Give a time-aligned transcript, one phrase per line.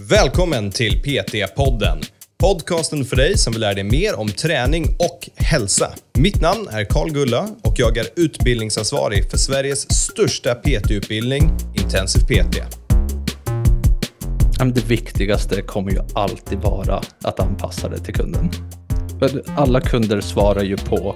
[0.00, 2.02] Välkommen till PT-podden.
[2.38, 5.90] Podcasten för dig som vill lära dig mer om träning och hälsa.
[6.18, 12.56] Mitt namn är Karl Gulla och jag är utbildningsansvarig för Sveriges största PT-utbildning, Intensiv PT.
[14.74, 18.50] Det viktigaste kommer ju alltid vara att anpassa det till kunden.
[19.56, 21.14] Alla kunder svarar ju på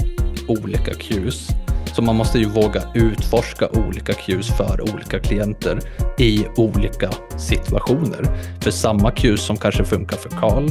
[0.48, 1.48] olika cues
[1.94, 5.80] så man måste ju våga utforska olika cues för olika klienter
[6.18, 8.24] i olika situationer.
[8.60, 10.70] För samma cues som kanske funkar för Karl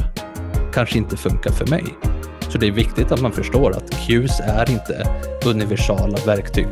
[0.72, 1.84] kanske inte funkar för mig.
[2.48, 5.06] Så det är viktigt att man förstår att cues är inte
[5.44, 6.66] universala verktyg.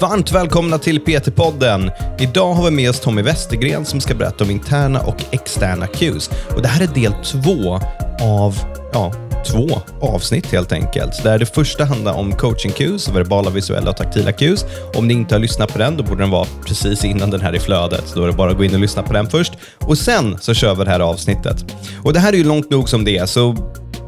[0.00, 1.90] Varmt välkomna till PT-podden.
[2.18, 6.30] Idag har vi med oss Tommy Westergren som ska berätta om interna och externa cues.
[6.56, 7.80] Och det här är del två
[8.22, 8.54] av
[8.92, 9.12] ja,
[9.44, 11.22] två avsnitt helt enkelt.
[11.22, 14.64] Där det första handlar om coaching cues, verbala, visuella och taktila cues.
[14.94, 17.54] Om ni inte har lyssnat på den, då borde den vara precis innan den här
[17.54, 18.12] i flödet.
[18.14, 19.52] Då är det bara att gå in och lyssna på den först.
[19.78, 21.64] Och sen så kör vi det här avsnittet.
[22.04, 23.56] Och det här är ju långt nog som det är, så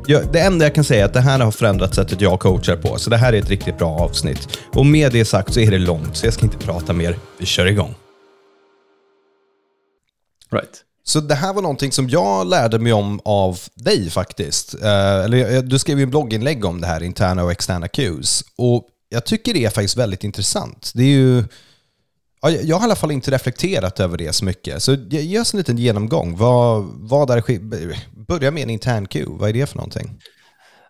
[0.07, 2.77] jag, det enda jag kan säga är att det här har förändrat sättet jag coachar
[2.77, 4.59] på, så det här är ett riktigt bra avsnitt.
[4.73, 7.17] Och med det sagt så är det långt, så jag ska inte prata mer.
[7.39, 7.95] Vi kör igång.
[10.51, 10.85] Right.
[11.07, 14.75] Så det här var någonting som jag lärde mig om av dig faktiskt.
[14.83, 18.45] Eh, eller, eh, du skrev ju en blogginlägg om det här, interna och externa cues.
[18.57, 20.93] Och jag tycker det är faktiskt väldigt intressant.
[20.95, 21.45] Det är ju...
[22.63, 24.83] Jag har i alla fall inte reflekterat över det så mycket.
[24.83, 26.37] Så ge oss en liten genomgång.
[26.37, 29.27] Vad, vad är Börja med en intern cue.
[29.29, 30.21] Vad är det för någonting?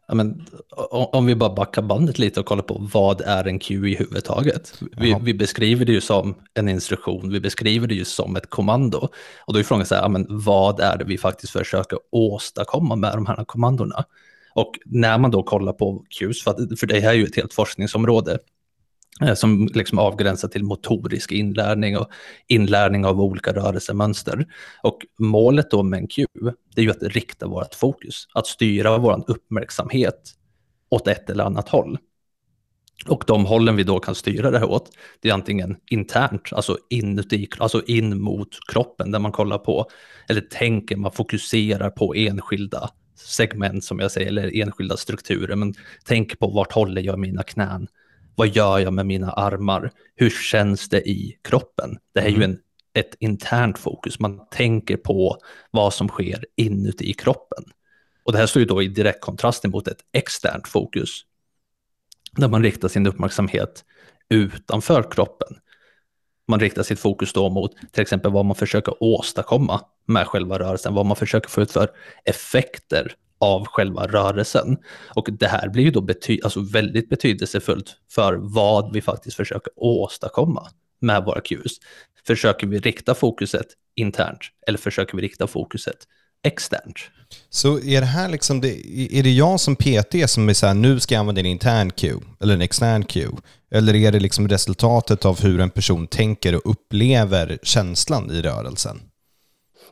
[0.09, 0.47] Ja, men,
[0.91, 4.73] om vi bara backar bandet lite och kollar på vad är en Q i huvudtaget.
[4.97, 9.09] Vi, vi, beskriver det ju som en instruktion, vi beskriver det ju som ett kommando.
[9.47, 12.97] Och då är frågan så här, ja, men vad är det vi faktiskt försöker åstadkomma
[12.97, 14.05] med de här kommandona?
[14.55, 17.37] Och när man då kollar på Qs, för, att, för det här är ju ett
[17.37, 18.39] helt forskningsområde,
[19.23, 22.09] Eh, som liksom avgränsar till motorisk inlärning och
[22.47, 24.47] inlärning av olika rörelsemönster.
[24.83, 26.27] Och målet då med en Q,
[26.75, 30.33] det är ju att rikta vårt fokus, att styra vår uppmärksamhet
[30.89, 31.99] åt ett eller annat håll.
[33.09, 36.79] Och de hållen vi då kan styra det här åt, det är antingen internt, alltså
[36.91, 39.87] inuti, alltså in mot kroppen, där man kollar på,
[40.29, 45.75] eller tänker, man fokuserar på enskilda segment som jag säger, eller enskilda strukturer, men
[46.05, 47.89] tänk på vart håller jag mina knän,
[48.37, 49.91] vad gör jag med mina armar?
[50.17, 51.99] Hur känns det i kroppen?
[52.15, 52.51] Det här är ju mm.
[52.51, 52.59] en,
[52.95, 54.21] ett internt fokus.
[54.21, 55.39] Man tänker på
[55.71, 57.65] vad som sker inuti kroppen.
[58.25, 61.21] Och det här står ju då i direkt kontrast mot ett externt fokus.
[62.33, 63.85] Där man riktar sin uppmärksamhet
[64.29, 65.57] utanför kroppen.
[66.49, 70.95] Man riktar sitt fokus då mot till exempel vad man försöker åstadkomma med själva rörelsen,
[70.95, 71.91] vad man försöker få ut för
[72.25, 74.77] effekter av själva rörelsen.
[75.15, 79.73] Och det här blir ju då bety alltså väldigt betydelsefullt för vad vi faktiskt försöker
[79.77, 80.69] åstadkomma
[81.01, 81.73] med våra cues.
[82.27, 85.97] Försöker vi rikta fokuset internt eller försöker vi rikta fokuset
[86.45, 86.99] externt?
[87.51, 88.69] Så är det här liksom, det,
[89.19, 91.91] är det jag som PT som är så här, nu ska jag använda en intern
[91.91, 93.33] cue eller en extern cue?
[93.71, 99.01] Eller är det liksom resultatet av hur en person tänker och upplever känslan i rörelsen?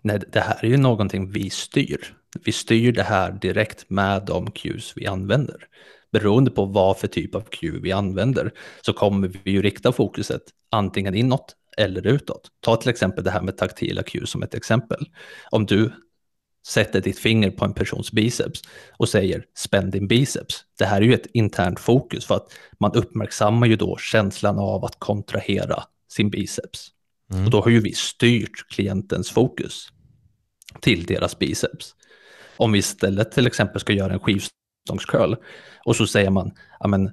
[0.03, 2.15] Nej, det här är ju någonting vi styr.
[2.45, 5.57] Vi styr det här direkt med de cues vi använder.
[6.13, 10.43] Beroende på vad för typ av cue vi använder så kommer vi ju rikta fokuset
[10.71, 12.49] antingen inåt eller utåt.
[12.61, 15.07] Ta till exempel det här med taktila cues som ett exempel.
[15.51, 15.93] Om du
[16.67, 18.63] sätter ditt finger på en persons biceps
[18.97, 20.65] och säger spänn din biceps.
[20.79, 24.85] Det här är ju ett internt fokus för att man uppmärksammar ju då känslan av
[24.85, 25.83] att kontrahera
[26.13, 26.89] sin biceps.
[27.33, 27.45] Mm.
[27.45, 29.89] Och då har ju vi styrt klientens fokus
[30.81, 31.95] till deras biceps.
[32.57, 35.35] Om vi istället till exempel ska göra en skivstångscurl
[35.85, 37.11] och så säger man, ja men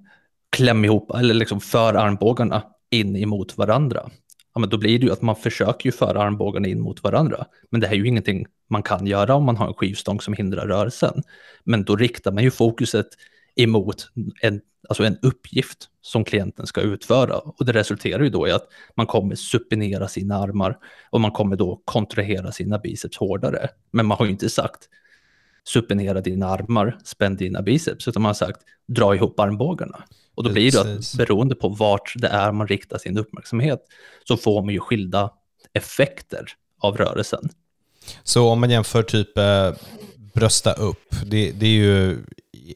[0.49, 4.09] kläm ihop, eller liksom för armbågarna in emot varandra.
[4.53, 7.45] Ja, men då blir det ju att man försöker ju föra armbågarna in mot varandra.
[7.69, 10.33] Men det här är ju ingenting man kan göra om man har en skivstång som
[10.33, 11.23] hindrar rörelsen.
[11.63, 13.07] Men då riktar man ju fokuset
[13.55, 14.07] emot
[14.41, 17.37] en, alltså en uppgift som klienten ska utföra.
[17.37, 20.77] Och det resulterar ju då i att man kommer supinera sina armar
[21.09, 23.69] och man kommer då kontrahera sina biceps hårdare.
[23.91, 24.89] Men man har ju inte sagt
[25.69, 30.03] supinera dina armar, spänn dina biceps, utan man har sagt dra ihop armbågarna.
[30.35, 33.79] Och då blir det att beroende på vart det är man riktar sin uppmärksamhet
[34.27, 35.31] så får man ju skilda
[35.73, 36.45] effekter
[36.81, 37.49] av rörelsen.
[38.23, 39.71] Så om man jämför typ eh,
[40.33, 42.17] brösta upp, det, det, är ju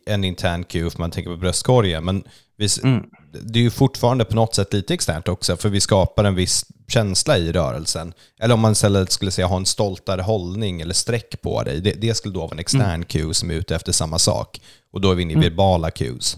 [0.05, 2.23] en intern cue för man tänker på bröstkorgen, men
[2.57, 3.03] vi, mm.
[3.31, 6.65] det är ju fortfarande på något sätt lite externt också, för vi skapar en viss
[6.87, 8.13] känsla i rörelsen.
[8.39, 11.81] Eller om man istället skulle säga ha en stoltare hållning eller streck på dig.
[11.81, 13.03] Det, det skulle då vara en extern mm.
[13.03, 14.61] cue som är ute efter samma sak.
[14.91, 15.49] Och då är vi inne i mm.
[15.49, 16.37] verbala cues.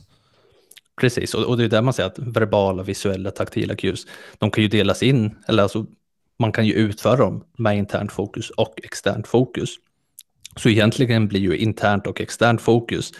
[1.01, 4.05] Precis, och, och det är där man säger att verbala, visuella, taktila cues,
[4.37, 5.85] de kan ju delas in, eller alltså
[6.39, 9.69] man kan ju utföra dem med internt fokus och externt fokus.
[10.55, 13.11] Så egentligen blir ju internt och externt fokus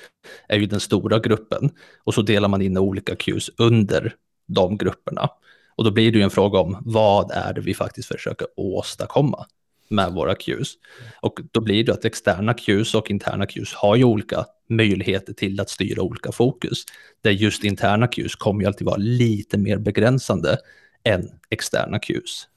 [0.48, 1.72] är ju den stora gruppen
[2.04, 4.14] och så delar man in olika cues under
[4.48, 5.30] de grupperna.
[5.76, 9.46] Och då blir det ju en fråga om vad är det vi faktiskt försöker åstadkomma
[9.90, 10.74] med våra cues.
[11.22, 15.60] Och då blir det att externa cues och interna cues har ju olika möjligheter till
[15.60, 16.84] att styra olika fokus.
[17.22, 20.58] Där just interna cues kommer ju alltid vara lite mer begränsande
[21.04, 22.48] än externa cues.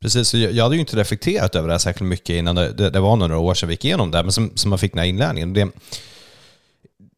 [0.00, 3.16] Precis, jag hade ju inte reflekterat över det här särskilt mycket innan det, det, var
[3.16, 5.52] några år sedan vi gick igenom det, men som, som man fick den här inlärningen.
[5.52, 5.68] Det,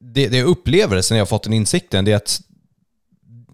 [0.01, 2.41] det, det jag upplever sen jag fått den insikten, det är att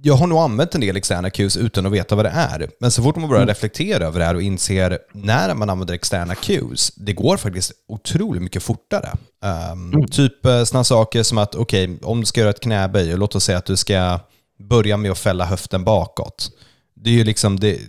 [0.02, 2.70] jag har nog använt en del externa cues utan att veta vad det är.
[2.80, 3.48] Men så fort man börjar mm.
[3.48, 8.42] reflektera över det här och inser när man använder externa cues, det går faktiskt otroligt
[8.42, 9.12] mycket fortare.
[9.72, 10.08] Um, mm.
[10.08, 13.34] Typ eh, sådana saker som att, okej, okay, om du ska göra ett knäböj, låt
[13.34, 14.20] oss säga att du ska
[14.58, 16.50] börja med att fälla höften bakåt.
[16.94, 17.80] Det är ju liksom, det,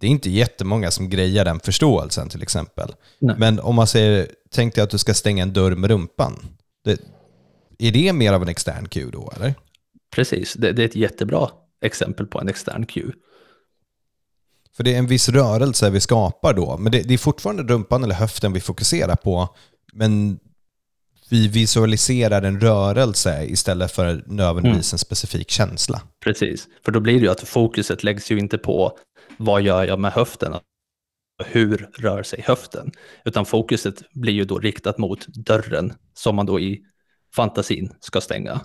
[0.00, 2.94] det är inte jättemånga som grejar den förståelsen till exempel.
[3.18, 3.36] Nej.
[3.38, 6.46] Men om man säger, tänk dig att du ska stänga en dörr med rumpan.
[6.84, 7.00] Det,
[7.78, 9.54] är det mer av en extern cue då, eller?
[10.10, 11.50] Precis, det, det, är ett jättebra
[11.82, 13.12] exempel på en extern cue.
[14.76, 18.04] För det är en viss rörelse vi skapar då, men det, det är fortfarande rumpan
[18.04, 19.48] eller höften vi fokuserar på,
[19.92, 20.38] men
[21.28, 24.94] vi visualiserar en rörelse istället för nödvändigtvis mm.
[24.94, 26.02] en specifik känsla.
[26.24, 28.98] Precis, för då blir det ju att fokuset läggs ju inte på
[29.36, 30.54] vad gör jag med höften?
[31.44, 32.92] Hur rör sig höften?
[33.24, 36.82] Utan fokuset blir ju då riktat mot dörren som man då i
[37.34, 38.60] fantasin ska stänga.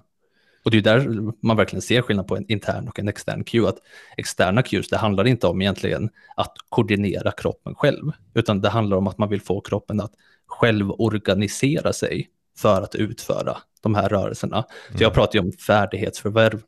[0.64, 1.08] Och det är där
[1.46, 3.70] man verkligen ser skillnad på en intern och en extern cue.
[3.70, 3.78] Att
[4.18, 9.08] externa cues, det handlar inte om egentligen att koordinera kroppen själv, utan det handlar om
[9.08, 10.12] att man vill få kroppen att
[10.48, 14.58] själv organisera sig för att utföra de här rörelserna.
[14.58, 14.98] Mm.
[14.98, 16.62] Så jag pratar ju om färdighetsförvärv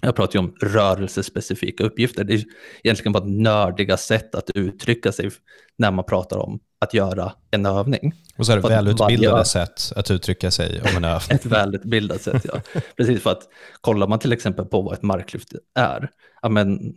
[0.00, 2.24] jag pratar ju om rörelsespecifika uppgifter.
[2.24, 2.44] Det är
[2.82, 5.30] egentligen bara nördiga sätt att uttrycka sig
[5.78, 8.12] när man pratar om att göra en övning.
[8.36, 9.44] Och så är det välutbildade varje...
[9.44, 11.30] sätt att uttrycka sig om en övning.
[11.30, 12.80] ett välutbildat sätt, ja.
[12.96, 13.42] Precis, för att
[13.80, 16.10] kollar man till exempel på vad ett marklyft är,
[16.42, 16.94] ja, men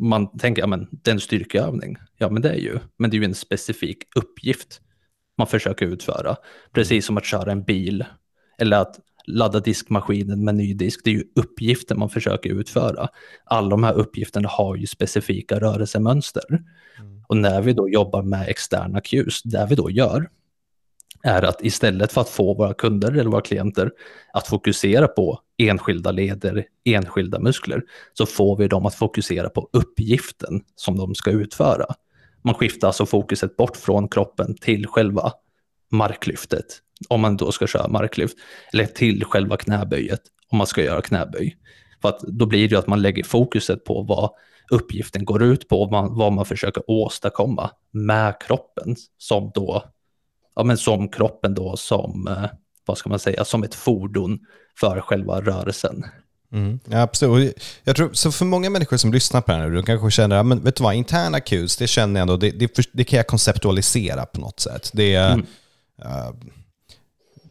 [0.00, 1.96] man tänker, ja men det är en styrkeövning.
[2.18, 4.80] Ja men det är ju, men det är ju en specifik uppgift
[5.38, 6.36] man försöker utföra.
[6.72, 8.04] Precis som att köra en bil
[8.58, 11.00] eller att ladda diskmaskinen med ny disk.
[11.04, 13.08] Det är ju uppgifter man försöker utföra.
[13.44, 16.44] Alla de här uppgifterna har ju specifika rörelsemönster.
[16.48, 17.24] Mm.
[17.28, 20.28] Och när vi då jobbar med externa cues, det vi då gör
[21.22, 23.90] är att istället för att få våra kunder eller våra klienter
[24.32, 27.82] att fokusera på enskilda leder, enskilda muskler,
[28.12, 31.86] så får vi dem att fokusera på uppgiften som de ska utföra.
[32.44, 35.32] Man skiftar alltså fokuset bort från kroppen till själva
[35.90, 36.66] marklyftet,
[37.08, 38.36] om man då ska köra marklyft,
[38.72, 41.56] eller till själva knäböjet, om man ska göra knäböj.
[42.02, 44.30] För att då blir det ju att man lägger fokuset på vad
[44.70, 49.84] uppgiften går ut på, vad man, vad man försöker åstadkomma med kroppen, som då,
[50.56, 52.50] ja men som kroppen då som, eh,
[52.86, 54.38] vad ska man säga, som ett fordon
[54.80, 56.04] för själva rörelsen.
[56.52, 57.64] Mm, ja, absolut.
[57.84, 60.42] Jag tror, så för många människor som lyssnar på det här nu, de kanske känner,
[60.42, 63.26] men vet du vad, interna cues, det känner jag ändå, det, det, det kan jag
[63.26, 64.90] konceptualisera på något sätt.
[64.92, 65.46] Det är, mm.
[66.04, 66.32] uh,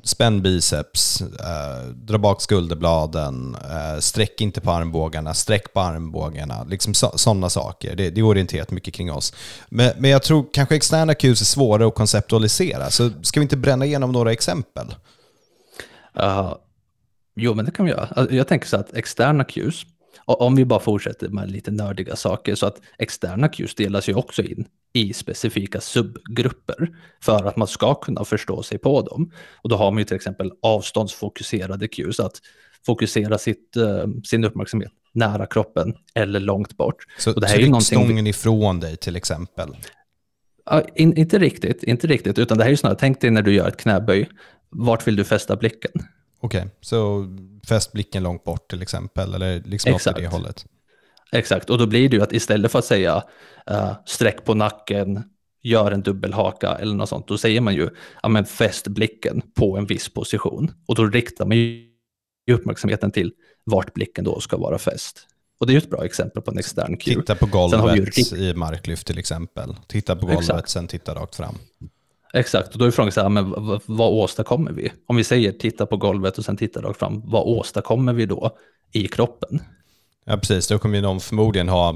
[0.03, 6.63] spänn biceps, eh, dra bak skulderbladen, eh, sträck inte på armbågarna, sträck på armbågarna.
[6.63, 7.95] Liksom sådana saker.
[7.95, 9.33] Det, det är orienterat mycket kring oss.
[9.69, 12.89] Men, men jag tror kanske externa cues är svårare att konceptualisera.
[12.89, 14.95] Så ska vi inte bränna igenom några exempel?
[16.19, 16.53] Uh,
[17.35, 18.05] jo, men det kan vi göra.
[18.05, 19.85] Alltså, jag tänker så att externa cues,
[20.25, 24.43] om vi bara fortsätter med lite nördiga saker, så att externa cues delas ju också
[24.43, 26.89] in i specifika subgrupper
[27.21, 29.31] för att man ska kunna förstå sig på dem.
[29.63, 32.41] Och då har man ju till exempel avståndsfokuserade cues, att
[32.85, 36.95] fokusera sitt, uh, sin uppmärksamhet nära kroppen eller långt bort.
[37.17, 39.69] Så, och det här så är stången ifrån dig till exempel?
[40.73, 43.41] Uh, in, inte riktigt, inte riktigt, utan det här är ju snarare, tänk dig när
[43.41, 44.29] du gör ett knäböj,
[44.69, 45.91] vart vill du fästa blicken?
[46.41, 46.69] Okej, okay.
[46.81, 47.27] så
[47.67, 50.17] fäst blicken långt bort till exempel, eller liksom Exakt.
[50.17, 50.65] åt det hållet?
[51.31, 53.23] Exakt, och då blir det ju att istället för att säga
[53.71, 55.23] uh, sträck på nacken,
[55.63, 57.89] gör en dubbelhaka eller något sånt, då säger man ju
[58.23, 60.71] ja, men fäst blicken på en viss position.
[60.87, 61.87] Och då riktar man ju
[62.51, 63.33] uppmärksamheten till
[63.63, 65.27] vart blicken då ska vara fäst.
[65.59, 67.15] Och det är ju ett bra exempel på en extern cue.
[67.15, 69.75] Titta på golvet i marklyft till exempel.
[69.87, 70.69] Titta på golvet, Exakt.
[70.69, 71.57] sen titta rakt fram.
[72.33, 73.49] Exakt, och då är frågan så här, men
[73.85, 74.91] vad, åstadkommer vi?
[75.07, 78.57] Om vi säger titta på golvet och sen titta rakt fram, vad åstadkommer vi då
[78.91, 79.59] i kroppen?
[80.25, 80.67] Ja, precis.
[80.67, 81.95] Då kommer ju någon förmodligen ha,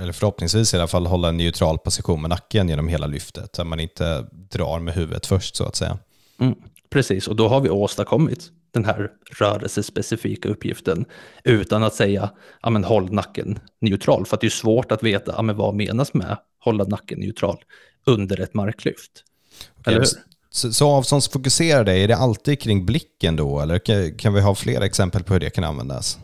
[0.00, 3.64] eller förhoppningsvis i alla fall, hålla en neutral position med nacken genom hela lyftet, så
[3.64, 5.98] man inte drar med huvudet först så att säga.
[6.40, 6.54] Mm,
[6.90, 11.04] precis, och då har vi åstadkommit den här rörelsespecifika uppgiften
[11.44, 12.30] utan att säga
[12.62, 14.26] ja, men håll nacken neutral.
[14.26, 17.58] För att det är svårt att veta ja, men vad menas med hålla nacken neutral
[18.06, 19.24] under ett marklyft.
[19.80, 20.04] Okay.
[20.50, 23.60] Så, så avståndsfokuserade, är det alltid kring blicken då?
[23.60, 26.18] Eller kan, kan vi ha fler exempel på hur det kan användas?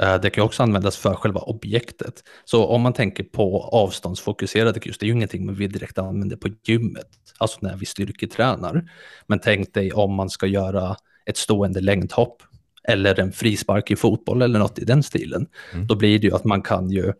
[0.00, 2.14] Eh, det kan också användas för själva objektet.
[2.44, 6.48] Så om man tänker på avståndsfokuserade kurs, det är ju ingenting vi direkt använder på
[6.64, 7.08] gymmet,
[7.38, 8.90] alltså när vi styrketränar.
[9.26, 10.96] Men tänk dig om man ska göra
[11.26, 12.42] ett stående längdhopp
[12.88, 15.46] eller en frispark i fotboll eller något i den stilen.
[15.72, 15.86] Mm.
[15.86, 17.12] Då blir det ju att man kan ju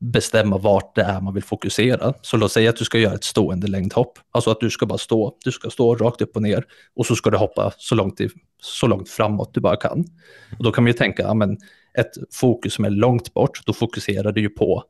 [0.00, 2.14] bestämma vart det är man vill fokusera.
[2.22, 4.98] Så låt säga att du ska göra ett stående längdhopp, alltså att du ska bara
[4.98, 6.64] stå, du ska stå rakt upp och ner
[6.96, 8.28] och så ska du hoppa så långt, i,
[8.62, 10.04] så långt framåt du bara kan.
[10.58, 11.58] Och då kan man ju tänka, ja, men
[11.98, 14.84] ett fokus som är långt bort, då fokuserar du ju på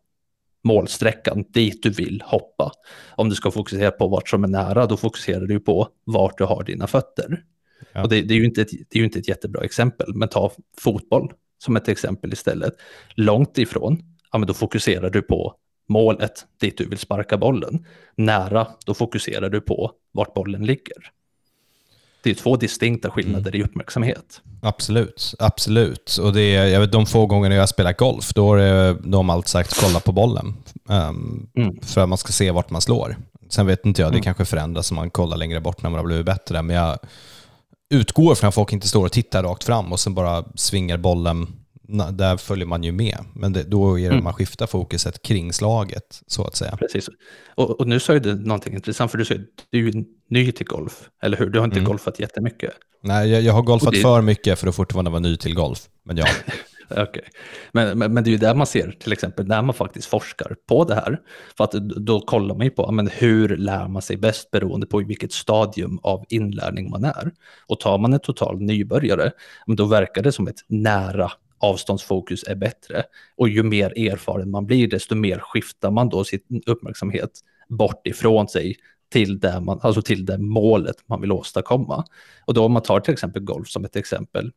[0.65, 2.73] målsträckan dit du vill hoppa.
[3.17, 6.45] Om du ska fokusera på vart som är nära, då fokuserar du på vart du
[6.45, 7.43] har dina fötter.
[7.93, 8.03] Ja.
[8.03, 10.29] Och det, det, är ju inte ett, det är ju inte ett jättebra exempel, men
[10.29, 12.73] ta fotboll som ett exempel istället.
[13.15, 14.03] Långt ifrån,
[14.33, 15.55] ja, men då fokuserar du på
[15.89, 17.87] målet dit du vill sparka bollen.
[18.17, 21.13] Nära, då fokuserar du på vart bollen ligger.
[22.23, 23.61] Det är två distinkta skillnader mm.
[23.61, 24.41] i uppmärksamhet.
[24.63, 26.19] Absolut, absolut.
[26.23, 29.49] Och det är, jag vet, de få gångerna jag spelar golf, då har de alltid
[29.49, 30.55] sagt kolla på bollen.
[30.89, 31.81] Um, mm.
[31.83, 33.17] För att man ska se vart man slår.
[33.49, 34.23] Sen vet inte jag, det mm.
[34.23, 36.63] kanske förändras om man kollar längre bort när man har blivit bättre.
[36.63, 36.99] Men jag
[37.91, 41.47] utgår från att folk inte står och tittar rakt fram och sen bara svingar bollen
[41.89, 43.19] där följer man ju med.
[43.35, 44.25] Men det, då är det mm.
[44.25, 46.77] man skiftar fokuset kring slaget, så att säga.
[46.77, 47.09] Precis.
[47.55, 51.09] Och, och nu sa du någonting intressant, för du säger du är ny till golf,
[51.23, 51.51] eller hur?
[51.51, 51.89] Du har inte mm.
[51.89, 52.73] golfat jättemycket.
[53.03, 54.01] Nej, jag, jag har golfat det...
[54.01, 55.89] för mycket för att fortfarande vara ny till golf.
[56.05, 56.27] Men ja.
[56.91, 57.23] okay.
[57.73, 60.57] men, men, men, det är ju där man ser, till exempel, när man faktiskt forskar
[60.69, 61.21] på det här.
[61.57, 61.73] För att
[62.07, 65.99] då kollar man ju på men hur lär man sig bäst beroende på vilket stadium
[66.03, 67.33] av inlärning man är.
[67.67, 69.33] Och tar man en total nybörjare,
[69.67, 73.05] då verkar det som ett nära avståndsfokus är bättre.
[73.37, 77.31] Och ju mer erfaren man blir, desto mer skiftar man då sin uppmärksamhet
[77.69, 78.77] bort ifrån sig
[79.13, 82.05] till det, man, alltså till det målet man vill åstadkomma.
[82.45, 84.53] Och då om man tar till exempel golf som ett exempel,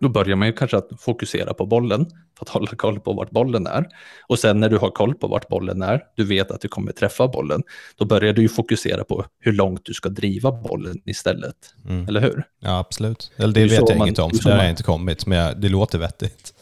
[0.00, 2.06] då börjar man ju kanske att fokusera på bollen
[2.38, 3.86] för att hålla koll på vart bollen är.
[4.28, 6.92] Och sen när du har koll på vart bollen är, du vet att du kommer
[6.92, 7.62] träffa bollen,
[7.96, 11.74] då börjar du ju fokusera på hur långt du ska driva bollen istället.
[11.88, 12.08] Mm.
[12.08, 12.44] Eller hur?
[12.60, 13.32] Ja, absolut.
[13.36, 15.60] Eller det, det vet jag man, inget om, för det har jag inte kommit, men
[15.60, 16.54] det låter vettigt.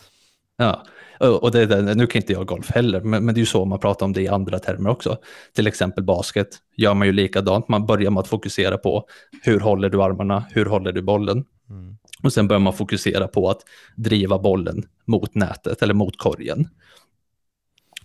[0.57, 0.83] Ja,
[1.21, 3.65] och det, det, nu kan inte jag golf heller, men, men, det är ju så
[3.65, 5.17] man pratar om det i andra termer också.
[5.55, 7.69] Till exempel basket gör man ju likadant.
[7.69, 9.05] Man börjar med att fokusera på
[9.43, 11.45] hur håller du armarna, hur håller du bollen?
[11.71, 11.97] Mm.
[12.23, 13.61] Och sen börjar man fokusera på att
[13.97, 16.69] driva bollen mot nätet eller mot korgen.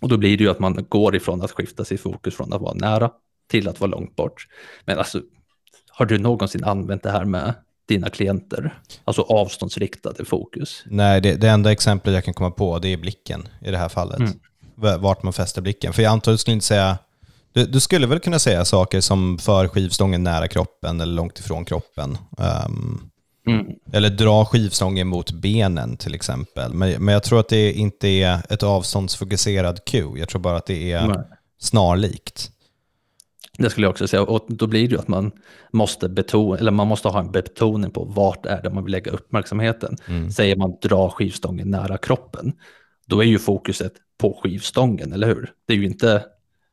[0.00, 2.60] Och då blir det ju att man går ifrån att skifta sitt fokus från att
[2.60, 3.10] vara nära
[3.50, 4.46] till att vara långt bort.
[4.84, 5.20] Men alltså,
[5.90, 7.54] har du någonsin använt det här med
[7.88, 8.78] dina klienter?
[9.04, 10.82] Alltså avståndsriktade fokus?
[10.86, 13.88] Nej, det, det enda exemplet jag kan komma på det är blicken i det här
[13.88, 14.18] fallet.
[14.18, 15.00] Mm.
[15.00, 15.92] Vart man fäster blicken.
[15.92, 16.98] För jag antar att du skulle inte säga
[17.52, 21.64] du, du, skulle väl kunna säga saker som för skivstången nära kroppen eller långt ifrån
[21.64, 22.18] kroppen.
[22.38, 23.10] Um,
[23.46, 23.66] Mm.
[23.92, 26.74] Eller dra skivstången mot benen till exempel.
[26.74, 30.18] Men, men jag tror att det inte är ett avståndsfokuserad cue.
[30.18, 31.18] Jag tror bara att det är Nej.
[31.58, 32.50] snarlikt.
[33.58, 34.22] Det skulle jag också säga.
[34.22, 35.32] Och då blir det ju att man
[35.72, 39.10] måste, betona, eller man måste ha en betoning på vart är det man vill lägga
[39.10, 39.96] uppmärksamheten.
[40.08, 40.30] Mm.
[40.30, 42.52] Säger man dra skivstången nära kroppen,
[43.06, 45.52] då är ju fokuset på skivstången, eller hur?
[45.66, 46.24] Det är ju inte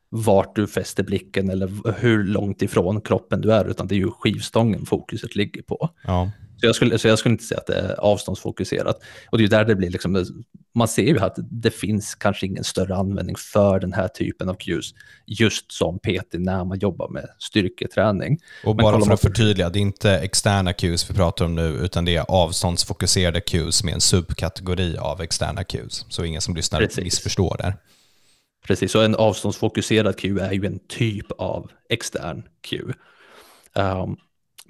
[0.08, 4.10] vart du fäster blicken eller hur långt ifrån kroppen du är, utan det är ju
[4.10, 5.90] skivstången fokuset ligger på.
[6.04, 6.30] Ja.
[6.62, 8.96] Så jag, skulle, så jag skulle inte säga att det är avståndsfokuserat.
[9.30, 10.26] Och det är ju där det blir, liksom,
[10.74, 14.54] man ser ju att det finns kanske ingen större användning för den här typen av
[14.54, 14.94] cues
[15.26, 18.38] just som PT när man jobbar med styrketräning.
[18.64, 22.04] Och bara för att förtydliga, det är inte externa cues vi pratar om nu, utan
[22.04, 26.06] det är avståndsfokuserade cues med en subkategori av externa cues.
[26.08, 27.04] Så ingen som lyssnar Precis.
[27.04, 27.76] missförstår där.
[28.66, 32.94] Precis, och en avståndsfokuserad cue är ju en typ av extern cue.
[33.74, 34.16] Um,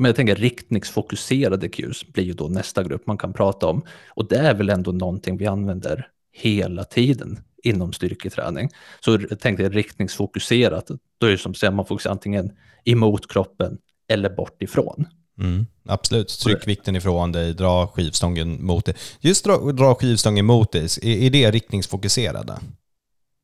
[0.02, 3.82] men jag tänker riktningsfokuserade cues blir ju då nästa grupp man kan prata om.
[4.09, 8.68] Och det är väl ändå någonting vi använder hela tiden inom styrketräning.
[9.00, 12.50] Så tänk dig riktningsfokuserat, då är det som att man fokuserar antingen
[12.85, 13.78] emot kroppen
[14.09, 15.06] eller bort ifrån.
[15.38, 18.94] Mm, absolut, tryck vikten ifrån dig, dra skivstången mot dig.
[19.21, 22.59] Just dra, dra skivstången mot dig, är, är det riktningsfokuserade?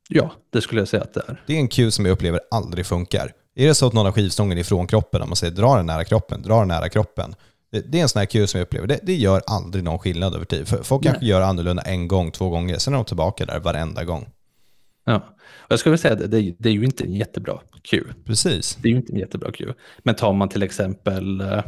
[0.09, 1.43] Ja, det skulle jag säga att det är.
[1.47, 3.31] Det är en cue som jag upplever aldrig funkar.
[3.59, 6.03] Är det så att någon har skivstången ifrån kroppen, om man säger dra den nära
[6.03, 7.35] kroppen, dra den nära kroppen.
[7.71, 9.99] Det, det är en sån här cue som jag upplever, det, det gör aldrig någon
[9.99, 10.67] skillnad över tid.
[10.67, 14.03] För folk kanske gör annorlunda en gång, två gånger, sen är de tillbaka där varenda
[14.03, 14.29] gång.
[15.05, 15.15] Ja,
[15.49, 18.13] och jag skulle vilja säga att det, det, är ju inte en jättebra cue.
[18.25, 18.77] Precis.
[18.81, 19.73] Det är ju inte en jättebra cue.
[20.03, 21.63] Men tar man till exempel, eh,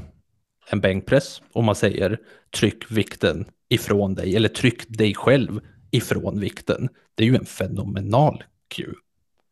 [0.69, 2.19] en bänkpress och man säger
[2.55, 5.60] tryck vikten ifrån dig eller tryck dig själv
[5.91, 6.89] ifrån vikten.
[7.15, 8.43] Det är ju en fenomenal
[8.75, 8.93] cue.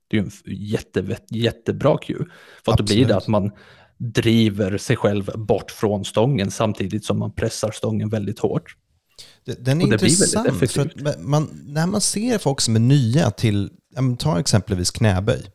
[0.10, 2.26] Det är ju en jätte, jättebra cue.
[2.66, 3.52] För att då blir det att man
[3.98, 8.76] driver sig själv bort från stången samtidigt som man pressar stången väldigt hårt.
[9.46, 13.70] Den är intressant, för att man, när man ser folk som är nya till,
[14.20, 15.52] ta exempelvis knäböj.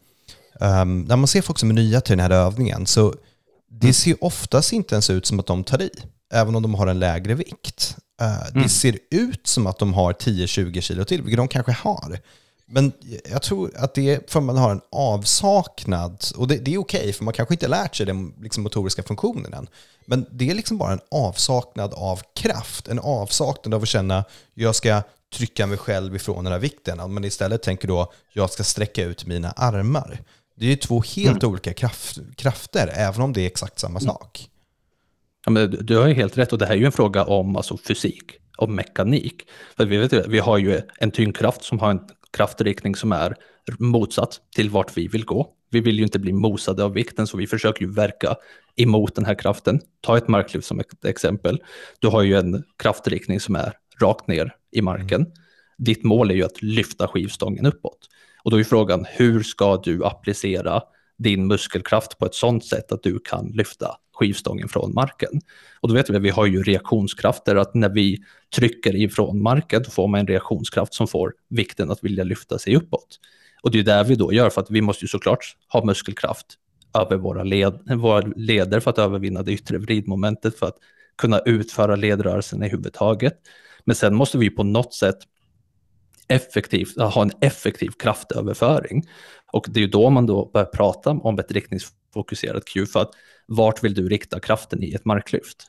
[0.61, 3.15] Um, när man ser folk som är nya till den här övningen så
[3.71, 3.95] det mm.
[3.95, 5.91] ser oftast inte ens ut som att de tar i,
[6.33, 7.97] även om de har en lägre vikt.
[8.23, 8.63] Uh, mm.
[8.63, 12.19] Det ser ut som att de har 10-20 kilo till, vilket de kanske har.
[12.67, 12.93] Men
[13.31, 17.01] jag tror att det är för man har en avsaknad, och det, det är okej,
[17.01, 19.69] okay, för man kanske inte lärt sig den liksom, motoriska funktionen än.
[20.07, 24.75] Men det är liksom bara en avsaknad av kraft, en avsaknad av att känna jag
[24.75, 25.03] ska
[25.35, 27.13] trycka mig själv ifrån den här vikten.
[27.13, 30.21] Man istället tänker då jag ska sträcka ut mina armar.
[30.57, 31.53] Det är ju två helt mm.
[31.53, 34.15] olika kraft, krafter, även om det är exakt samma mm.
[34.15, 34.49] sak.
[35.45, 37.57] Ja, men du har ju helt rätt och det här är ju en fråga om
[37.57, 39.43] alltså, fysik, om mekanik.
[39.77, 42.01] För vi, vet, vi har ju en tyngdkraft som har en
[42.35, 43.37] kraftriktning som är
[43.79, 45.49] motsatt till vart vi vill gå.
[45.71, 48.35] Vi vill ju inte bli mosade av vikten så vi försöker ju verka
[48.77, 49.81] emot den här kraften.
[50.01, 51.63] Ta ett marklyft som ett exempel.
[51.99, 55.21] Du har ju en kraftriktning som är rakt ner i marken.
[55.21, 55.33] Mm.
[55.79, 57.99] Ditt mål är ju att lyfta skivstången uppåt.
[58.43, 60.83] Och då är frågan, hur ska du applicera
[61.19, 65.41] din muskelkraft på ett sånt sätt att du kan lyfta skivstången från marken.
[65.81, 68.19] Och då vet vi att vi har ju reaktionskrafter, att när vi
[68.57, 72.77] trycker ifrån marken då får man en reaktionskraft som får vikten att vilja lyfta sig
[72.77, 73.21] uppåt.
[73.63, 76.47] Och det är där vi då gör, för att vi måste ju såklart ha muskelkraft
[76.99, 80.77] över våra, led, våra leder för att övervinna det yttre vridmomentet, för att
[81.19, 83.35] kunna utföra ledrörelsen i huvud taget.
[83.85, 85.19] Men sen måste vi på något sätt
[86.29, 89.05] effektivt, ha en effektiv kraftöverföring.
[89.53, 93.11] Och det är ju då man då börjar prata om ett riktningsfokuserat Q, för att
[93.47, 95.67] vart vill du rikta kraften i ett marklyft?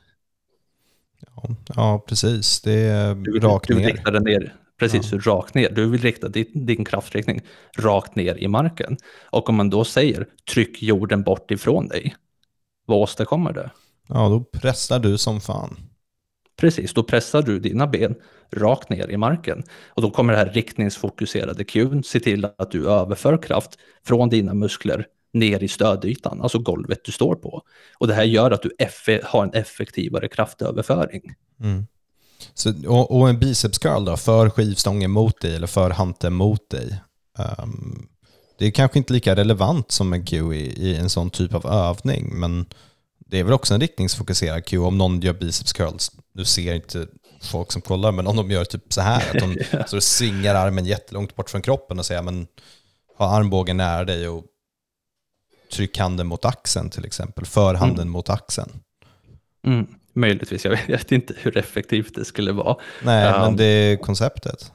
[1.20, 2.62] Ja, ja precis.
[2.62, 4.12] Det är du, rakt du ner.
[4.12, 4.56] Den ner.
[4.80, 5.20] Precis, ja.
[5.24, 5.70] rakt ner.
[5.70, 7.42] Du vill rikta din, din kraftriktning
[7.78, 8.98] rakt ner i marken.
[9.30, 12.16] Och om man då säger tryck jorden bort ifrån dig,
[12.86, 13.72] vad åstadkommer det?
[14.08, 15.78] Ja, då pressar du som fan.
[16.58, 18.16] Precis, då pressar du dina ben
[18.52, 19.64] rakt ner i marken.
[19.88, 23.72] Och då kommer det här riktningsfokuserade Qn se till att du överför kraft
[24.06, 27.62] från dina muskler ner i stödytan, alltså golvet du står på.
[27.98, 28.72] Och det här gör att du
[29.24, 31.22] har en effektivare kraftöverföring.
[31.62, 31.88] Mm.
[32.54, 36.70] Så, och, och, en biceps curl då, för skivstången mot dig eller för hanteln mot
[36.70, 37.02] dig.
[37.60, 38.08] Um,
[38.58, 41.66] det är kanske inte lika relevant som en Q i, i, en sån typ av
[41.66, 42.66] övning, men
[43.30, 46.12] det är väl också en riktningsfokuserad Q om någon gör biceps curls.
[46.34, 47.08] Du ser inte
[47.42, 49.88] folk som kollar, men om de gör typ så här, att de ja.
[49.88, 52.48] så svingar armen jättelångt bort från kroppen och säger men
[53.18, 54.46] ha armbågen nära dig och
[55.74, 58.12] tryck handen mot axeln till exempel, för handen mm.
[58.12, 58.70] mot axeln.
[59.68, 62.78] Mm, möjligtvis, jag vet inte hur effektivt det skulle vara.
[63.04, 64.72] Nej, um, men det är konceptet.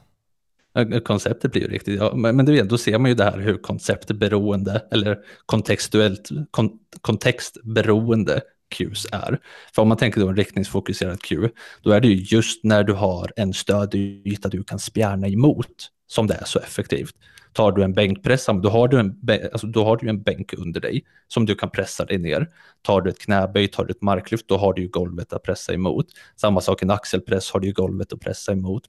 [1.03, 3.57] Konceptet blir ju riktigt, ja, men, men det, då ser man ju det här hur
[3.57, 9.39] konceptberoende eller kontextuellt, kon, kontextberoende Qs är.
[9.75, 11.49] För om man tänker då en riktningsfokuserad Q,
[11.81, 16.27] då är det ju just när du har en stödyta du kan spjärna emot som
[16.27, 17.15] det är så effektivt.
[17.53, 19.19] Tar du en bänkpress, då har du en,
[19.51, 22.49] alltså, då har du en bänk under dig som du kan pressa dig ner.
[22.81, 25.73] Tar du ett knäböj, tar du ett marklyft, då har du ju golvet att pressa
[25.73, 26.05] emot.
[26.35, 28.83] Samma sak en axelpress har du ju golvet att pressa emot.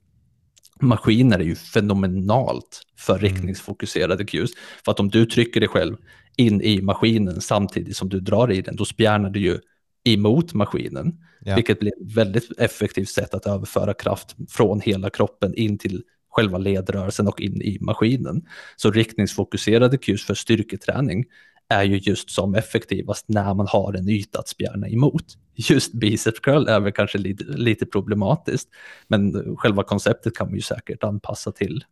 [0.83, 3.23] Maskiner är ju fenomenalt för mm.
[3.23, 4.51] riktningsfokuserade cues.
[4.85, 5.97] För att om du trycker dig själv
[6.37, 9.59] in i maskinen samtidigt som du drar i den, då spjärnar du ju
[10.05, 11.19] emot maskinen.
[11.41, 11.55] Ja.
[11.55, 16.59] Vilket blir ett väldigt effektivt sätt att överföra kraft från hela kroppen in till själva
[16.59, 18.43] ledrörelsen och in i maskinen.
[18.77, 21.25] Så riktningsfokuserade cues för styrketräning
[21.73, 25.25] är ju just som effektivast när man har en yta att spjärna emot.
[25.55, 28.69] Just biceps curl är väl kanske lite, lite problematiskt,
[29.09, 31.85] men själva konceptet kan man ju säkert anpassa till,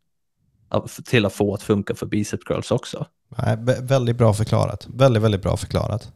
[1.05, 3.07] till att få att funka för biceps curls också.
[3.39, 4.87] Nej, väldigt bra förklarat.
[4.95, 6.13] Väldigt, väldigt bra förklarat.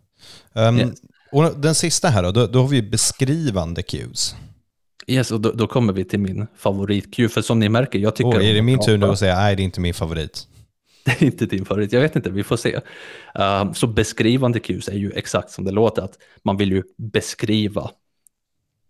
[0.52, 0.90] Um, yes.
[1.32, 4.34] Och den sista här då, då, då har vi beskrivande cues.
[5.06, 8.30] Yes, och då, då kommer vi till min favorit-cue, för som ni märker, jag tycker...
[8.30, 10.48] Oh, är det min tur nu att säga nej, det är inte min favorit?
[11.18, 12.76] Det är inte din favorit, jag vet inte, vi får se.
[13.38, 17.90] Uh, så beskrivande cues är ju exakt som det låter, att man vill ju beskriva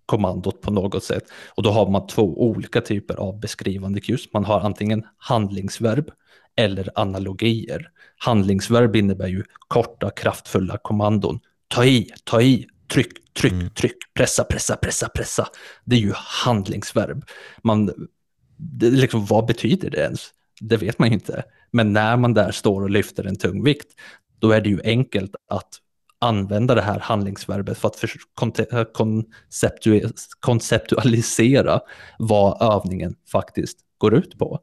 [0.07, 1.25] kommandot på något sätt.
[1.49, 4.33] Och då har man två olika typer av beskrivande cues.
[4.33, 6.11] Man har antingen handlingsverb
[6.57, 7.91] eller analogier.
[8.17, 11.41] Handlingsverb innebär ju korta, kraftfulla kommandon.
[11.69, 13.71] Ta i, ta i, tryck, tryck, mm.
[13.71, 15.49] tryck, pressa, pressa, pressa, pressa.
[15.85, 17.25] Det är ju handlingsverb.
[17.63, 18.09] Man,
[18.57, 20.31] det, liksom, vad betyder det ens?
[20.61, 21.45] Det vet man ju inte.
[21.71, 23.89] Men när man där står och lyfter en tung vikt,
[24.39, 25.81] då är det ju enkelt att
[26.19, 28.11] använda det här handlingsverbet för att för,
[28.79, 30.09] eh, konceptu,
[30.41, 31.81] konceptualisera
[32.19, 34.61] vad övningen faktiskt går ut på.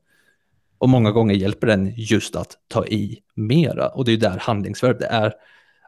[0.78, 3.88] Och många gånger hjälper den just att ta i mera.
[3.88, 5.34] Och det är där handlingsverbet är.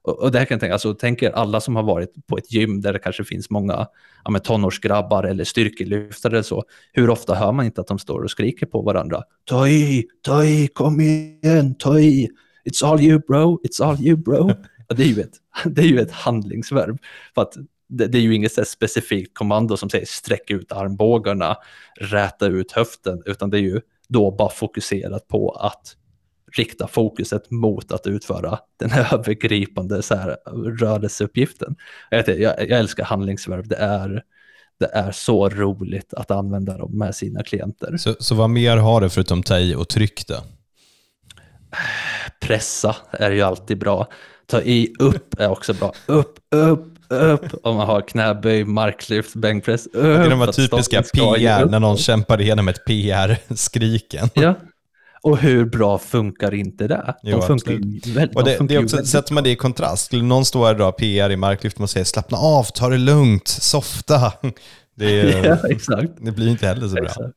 [0.04, 2.52] Och, det här kan jag tänka, alltså tänk er alla som har varit på ett
[2.52, 3.88] gym där det kanske finns många
[4.24, 6.64] ja, men tonårsgrabbar eller styrkelyftare eller så.
[6.94, 9.24] Hur ofta hör man inte att de står och skriker på varandra?
[9.46, 12.30] Ta i, ta i, kom igen, ta i.
[12.66, 14.52] It's all you bro, it's all you bro.
[14.90, 16.98] Och det, är ju ett, det är ju ett handlingsverb.
[17.36, 17.54] För att
[17.90, 21.58] det, det är ju inget specifikt kommando som säger sträck ut armbågarna,
[22.00, 25.96] räta ut höften, utan det är ju då bara fokuserat på att
[26.58, 30.38] rikta fokuset mot att utföra den här övergripande så här,
[30.80, 31.76] rörelseuppgiften.
[32.10, 34.24] Jag, jag, jag älskar handlingsverb, det är,
[34.80, 37.98] det är så roligt att använda dem med sina klienter.
[37.98, 40.36] Så, så vad mer har du förutom ta i och tryck då?
[42.42, 44.08] Pressa är ju alltid bra.
[44.46, 45.94] Ta i upp är också bra.
[46.06, 47.46] Upp, upp, upp.
[47.64, 49.86] Om man har knäböj, marklyft, bänkpress.
[49.86, 54.30] Upp, det är de här typiska PR, när någon kämpar igenom ett PR-skriken.
[54.34, 54.56] Ja,
[55.24, 57.16] och hur bra funkar inte det?
[57.24, 59.56] De jo, funkar ju väldigt, och det, de det är också, Sätter man det i
[59.56, 62.98] kontrast, skulle någon stå och dra PR i marklyft och säga slappna av, ta det
[62.98, 64.34] lugnt, softa.
[64.96, 66.12] Det, är, ja, exakt.
[66.22, 67.18] det blir inte heller så exakt.
[67.18, 67.30] bra.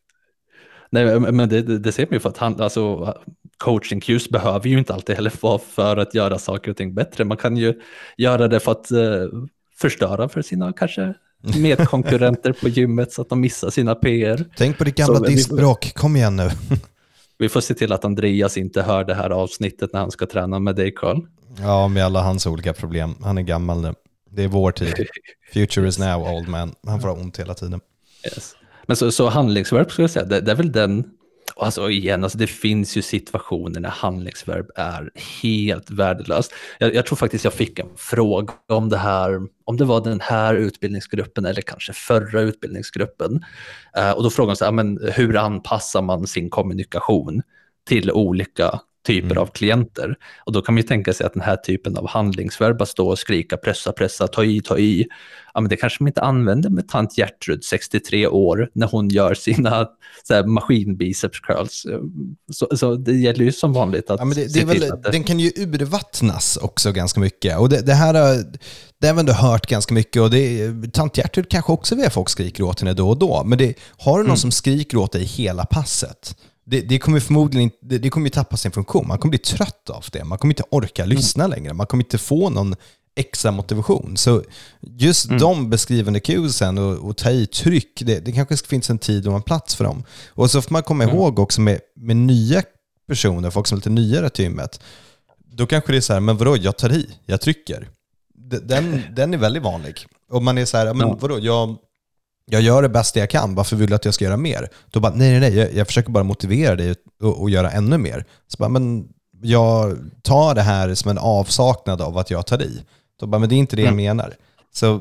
[0.90, 3.14] Nej, men det, det, ser man ju för att han, alltså,
[3.58, 7.24] coaching cues behöver ju inte alltid heller vara för att göra saker och ting bättre.
[7.24, 7.74] Man kan ju
[8.16, 9.44] göra det för att uh,
[9.76, 11.14] förstöra för sina kanske
[11.56, 14.44] medkonkurrenter på gymmet så att de missar sina PR.
[14.56, 16.50] Tänk på ditt gamla diskbråck, kom igen nu.
[17.38, 20.58] Vi får se till att Andreas inte hör det här avsnittet när han ska träna
[20.58, 21.26] med dig, Carl.
[21.60, 23.14] Ja, med alla hans olika problem.
[23.22, 23.94] Han är gammal nu.
[24.30, 24.94] Det är vår tid.
[25.52, 26.74] Future is now, old man.
[26.86, 27.80] Han får ha ont hela tiden.
[28.24, 28.54] Yes.
[28.86, 31.04] Men så, så handlingsverb skulle jag säga, det, det, är väl den,
[31.60, 35.10] alltså igen, alltså det finns ju situationer när handlingsverb är
[35.42, 36.52] helt värdelöst.
[36.78, 40.20] Jag, jag, tror faktiskt jag fick en fråga om det här, om det var den
[40.20, 43.44] här utbildningsgruppen eller kanske förra utbildningsgruppen.
[43.98, 47.42] Uh, och då frågade de så här, men hur anpassar man sin kommunikation
[47.88, 49.38] till olika typer mm.
[49.38, 50.14] av klienter.
[50.44, 53.08] Och då kan man ju tänka sig att den här typen av handlingsverb, att stå
[53.08, 55.06] och skrika, pressa, pressa, ta i, ta i,
[55.54, 59.34] ja, men det kanske man inte använder med tant Gertrud, 63 år, när hon gör
[59.34, 59.88] sina
[60.46, 61.86] maskinbiceps curls.
[62.52, 64.20] Så, så, det gäller ju som vanligt att...
[64.20, 65.10] Ja, men det, det är väl, det...
[65.12, 67.58] Den kan ju urvattnas också ganska mycket.
[67.58, 68.44] Och det, det här har,
[69.00, 70.22] det har vi ändå hört ganska mycket.
[70.22, 73.44] Och det, tant Gertrud kanske också vill att folk skriker åt henne då och då.
[73.44, 74.36] Men det, har du någon mm.
[74.36, 76.36] som skriker åt dig hela passet,
[76.66, 79.08] det, det, kommer förmodligen det, det kommer tappa sin funktion.
[79.08, 80.24] Man kommer bli trött av det.
[80.24, 81.16] Man kommer inte orka mm.
[81.16, 81.74] lyssna längre.
[81.74, 82.76] Man kommer inte få någon
[83.16, 84.16] extra motivation.
[84.16, 84.42] Så
[84.80, 85.38] just mm.
[85.38, 89.34] de beskrivande cuesen och, och ta i tryck, det, det kanske finns en tid och
[89.34, 90.04] en plats för dem.
[90.28, 91.16] Och så får man komma mm.
[91.16, 92.62] ihåg också med, med nya
[93.08, 94.80] personer, folk som är lite nyare till gymmet,
[95.44, 97.88] då kanske det är så här, men vadå, jag tar i, jag trycker.
[98.62, 100.06] Den, den är väldigt vanlig.
[100.30, 101.76] Och man är så här, men vadå, jag,
[102.50, 104.68] jag gör det bästa jag kan, varför vill du att jag ska göra mer?
[104.90, 106.90] Då bara, nej, nej, nej, jag, jag försöker bara motivera dig
[107.44, 108.24] att göra ännu mer.
[108.48, 109.08] Så bara, men
[109.42, 112.84] jag tar det här som en avsaknad av att jag tar i.
[113.20, 113.98] Då bara, men det är inte det mm.
[113.98, 114.34] jag menar.
[114.74, 115.00] Så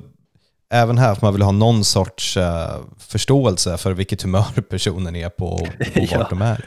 [0.70, 5.30] även här får man vill ha någon sorts uh, förståelse för vilket humör personen är
[5.30, 6.66] på och, och vart de är.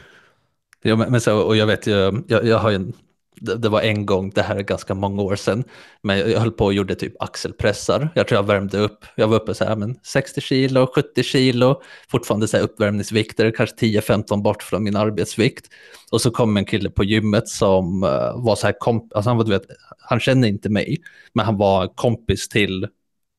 [0.82, 2.92] Ja, men, men, så, och jag vet ju, jag, jag har en
[3.40, 5.64] det, det, var en gång, det här är ganska många år sedan,
[6.02, 8.08] men jag höll på och gjorde typ axelpressar.
[8.14, 11.82] Jag tror jag värmde upp, jag var uppe så här, men 60 kilo, 70 kilo,
[12.08, 15.66] fortfarande så här uppvärmningsvikter, kanske 10-15 bort från min arbetsvikt.
[16.12, 19.36] Och så kom en kille på gymmet som uh, var så här, komp alltså han,
[19.36, 19.66] var, du vet,
[19.98, 20.96] han kände inte mig,
[21.32, 22.88] men han var kompis till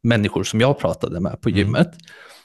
[0.03, 1.59] människor som jag pratade med på mm.
[1.59, 1.87] gymmet.
[1.87, 1.97] Mm.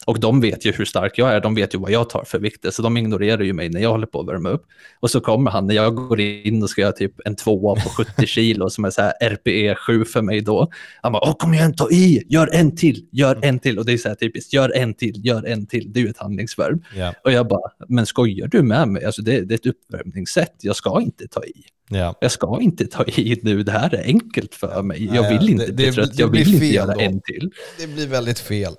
[0.06, 2.38] Och de vet ju hur stark jag är, de vet ju vad jag tar för
[2.38, 4.66] vikter, så de ignorerar ju mig när jag håller på att värma upp.
[5.00, 7.88] Och så kommer han när jag går in och ska göra typ en tvåa på
[8.04, 10.70] 70 kilo som är så här RPE 7 för mig då.
[11.02, 13.78] Han bara, Åh, kom igen, ta i, gör en till, gör en till.
[13.78, 15.92] Och det är så här typiskt, gör en till, gör en till.
[15.92, 16.84] Det är ju ett handlingsverb.
[16.96, 17.14] Yeah.
[17.24, 19.04] Och jag bara, men skojar du med mig?
[19.04, 21.73] Alltså det, det är ett uppvärmningssätt, jag ska inte ta i.
[21.90, 22.14] Yeah.
[22.20, 25.10] Jag ska inte ta i nu, det här är enkelt för mig.
[25.14, 27.00] Jag vill inte det, det, jag vill inte göra då.
[27.00, 27.50] en till.
[27.78, 28.74] Det blir väldigt fel.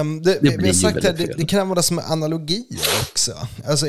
[0.00, 3.32] Um, det, det vi har sagt att det, det, kan användas som analogier också.
[3.66, 3.86] Alltså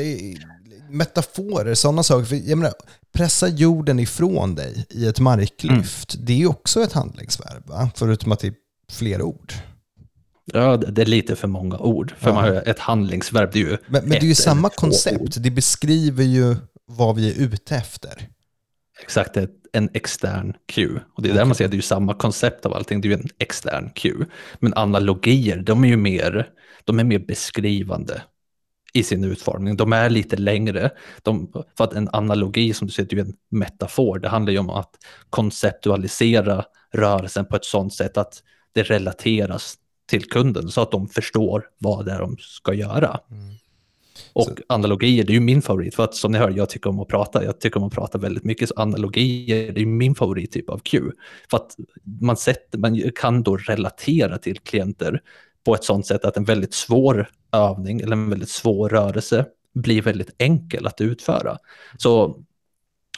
[0.90, 2.24] metaforer, sådana saker.
[2.24, 2.72] För, jag menar,
[3.12, 6.26] pressa jorden ifrån dig i ett marklyft, mm.
[6.26, 7.90] det är också ett handlingsverb, va?
[7.94, 8.54] förutom att det är
[8.92, 9.52] fler ord.
[10.52, 12.14] Ja, det är lite för många ord.
[12.18, 12.34] För ja.
[12.34, 15.30] man ett handlingsverb, det är ju Men, men det är ju samma koncept, ord.
[15.36, 16.56] det beskriver ju
[16.96, 18.28] vad vi är ute efter.
[19.02, 19.36] Exakt,
[19.72, 21.00] en extern Q.
[21.14, 23.10] Och det är där man ser, det är ju samma koncept av allting, det är
[23.10, 24.14] ju en extern Q.
[24.58, 26.48] Men analogier, de är ju mer,
[26.84, 28.22] de är mer beskrivande
[28.92, 29.76] i sin utformning.
[29.76, 30.90] De är lite längre.
[31.22, 34.18] De, för att en analogi, som du säger, det är ju en metafor.
[34.18, 34.94] Det handlar ju om att
[35.30, 39.74] konceptualisera rörelsen på ett sådant sätt att det relateras
[40.06, 43.20] till kunden så att de förstår vad det är de ska göra.
[43.30, 43.54] Mm.
[44.32, 44.54] Och så.
[44.66, 47.08] analogier, det är ju min favorit, för att som ni hör, jag tycker om att
[47.08, 50.78] prata, jag tycker om att prata väldigt mycket, så analogier, det är min favorittyp av
[50.78, 51.02] Q.
[51.50, 51.76] För att
[52.20, 55.20] man, sätter, man kan då relatera till klienter
[55.64, 60.02] på ett sånt sätt att en väldigt svår övning eller en väldigt svår rörelse blir
[60.02, 61.58] väldigt enkel att utföra.
[61.98, 62.42] Så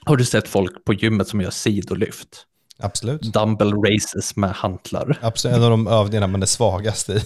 [0.05, 2.47] har du sett folk på gymmet som gör sidolyft?
[2.83, 3.23] Absolut.
[3.23, 5.19] Dumbbell races med hantlar.
[5.23, 7.21] Absolut, en av de övningarna man är svagast i.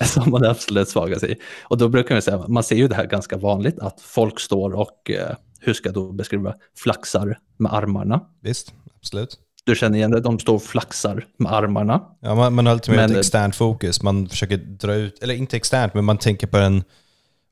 [0.04, 1.36] som man är absolut svagast i.
[1.62, 4.72] Och då brukar man säga, man ser ju det här ganska vanligt, att folk står
[4.72, 8.20] och, eh, hur ska jag då beskriva, flaxar med armarna.
[8.42, 9.38] Visst, absolut.
[9.64, 12.02] Du känner igen det, de står och flaxar med armarna.
[12.20, 14.02] Ja, man, man har alltid med ett externt fokus.
[14.02, 16.84] Man försöker dra ut, eller inte externt, men man tänker på den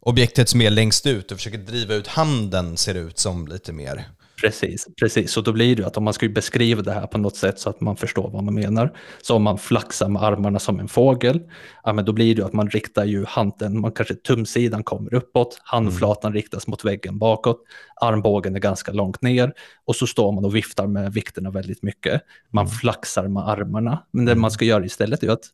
[0.00, 3.72] objektet som är längst ut och försöker driva ut handen, ser det ut som lite
[3.72, 4.04] mer.
[4.40, 5.36] Precis, precis.
[5.36, 7.70] Och då blir det att om man ska beskriva det här på något sätt så
[7.70, 8.96] att man förstår vad man menar.
[9.22, 11.40] Så om man flaxar med armarna som en fågel,
[11.84, 15.60] ja, men då blir det att man riktar ju handen, man kanske tumsidan kommer uppåt,
[15.62, 16.36] handflatan mm.
[16.36, 17.60] riktas mot väggen bakåt,
[18.00, 19.52] armbågen är ganska långt ner
[19.84, 22.22] och så står man och viftar med vikterna väldigt mycket.
[22.50, 22.76] Man mm.
[22.76, 24.40] flaxar med armarna, men det mm.
[24.40, 25.44] man ska göra istället är att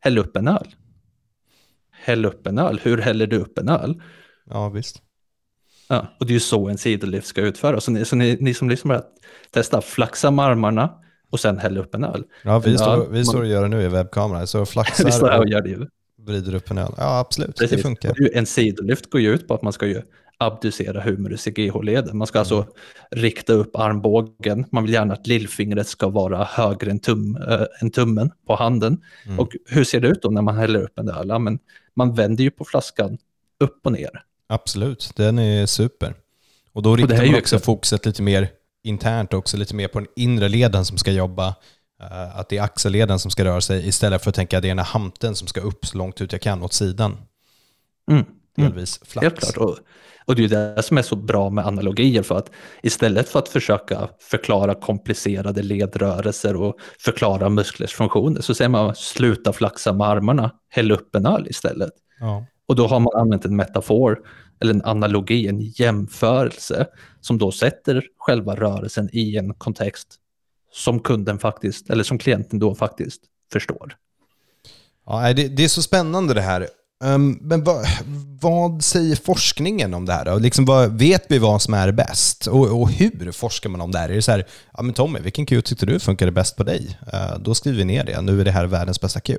[0.00, 0.74] hälla upp en öl.
[1.90, 2.80] Häll upp en öl.
[2.82, 4.02] Hur häller du upp en öl?
[4.50, 5.02] Ja, visst.
[5.92, 7.84] Ja, och det är ju så en sidolift ska utföras.
[7.84, 9.04] Så ni, så ni, ni som lyssnar på
[9.50, 10.90] testa flaxa med armarna
[11.30, 12.24] och sen hälla upp en öl.
[12.42, 14.46] Ja, vi, står, vi står och gör det nu i webbkameran.
[14.46, 15.88] Så flaxar vi står och gör det
[16.26, 16.94] vrider upp en öl.
[16.96, 17.56] Ja, absolut.
[17.58, 17.76] Precis.
[17.76, 18.36] Det funkar.
[18.36, 20.02] En sidolyft går ju ut på att man ska ju
[20.38, 22.18] abducera humerus i GH-leden.
[22.18, 22.66] Man ska alltså mm.
[22.66, 22.78] alltså
[23.10, 24.64] rikta upp armbågen.
[24.70, 29.02] Man vill gärna att lillfingret ska vara högre än, tum, äh, än tummen på handen.
[29.26, 29.40] Mm.
[29.40, 31.28] Och hur ser det ut då när man häller upp en öl?
[31.28, 31.58] Ja, men
[31.94, 33.18] man vänder ju på flaskan
[33.60, 34.22] upp och ner.
[34.52, 36.14] Absolut, den är super.
[36.72, 38.48] Och då riktar och man också fokuset lite mer
[38.84, 41.48] internt också, lite mer på den inre leden som ska jobba.
[42.02, 44.70] Uh, att det är axelleden som ska röra sig istället för att tänka att det
[44.70, 47.16] är här hamten som ska upp så långt ut jag kan åt sidan.
[48.10, 48.24] Mm.
[48.56, 49.06] Delvis mm.
[49.06, 49.22] flax.
[49.24, 49.56] Helt klart.
[49.56, 49.78] Och,
[50.26, 52.50] och det är det som är så bra med analogier för att
[52.82, 59.52] istället för att försöka förklara komplicerade ledrörelser och förklara musklers funktioner så säger man sluta
[59.52, 61.92] flaxa med armarna, häll upp en öl istället.
[62.20, 62.46] Ja.
[62.72, 64.18] Och då har man använt en metafor
[64.60, 66.86] eller en analogi, en jämförelse
[67.20, 70.08] som då sätter själva rörelsen i en kontext
[70.72, 73.20] som kunden faktiskt, eller som klienten då faktiskt
[73.52, 73.96] förstår.
[75.06, 76.68] Ja, det, det är så spännande det här.
[77.04, 77.86] Um, men vad,
[78.40, 80.38] vad, säger forskningen om det här då?
[80.38, 82.46] Liksom vad, vet vi vad som är bäst?
[82.46, 84.08] Och, och, hur forskar man om det här?
[84.08, 86.98] Är det så här, ja men Tommy, vilken Q tyckte du funkade bäst på dig?
[87.14, 88.20] Uh, då skriver vi ner det.
[88.20, 89.38] Nu är det här världens bästa Q.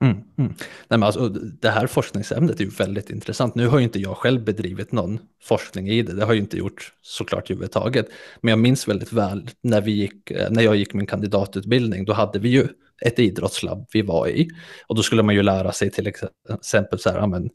[0.00, 0.24] Mm, mm.
[0.38, 3.54] Nej, men alltså, det här forskningsämnet är ju väldigt intressant.
[3.54, 6.56] Nu har ju inte jag själv bedrivit någon forskning i det, det har ju inte
[6.56, 8.06] gjort såklart överhuvudtaget.
[8.40, 12.12] Men jag minns väldigt väl när, vi gick, eh, när jag gick min kandidatutbildning, då
[12.12, 12.68] hade vi ju
[13.02, 14.48] ett idrottslabb vi var i.
[14.86, 17.50] Och då skulle man ju lära sig till exempel så här, amen,